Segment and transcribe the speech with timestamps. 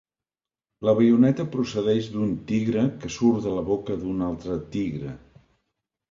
[0.87, 5.13] La baioneta procedeix d'un tigre que surt de la boca d'un altre tigre.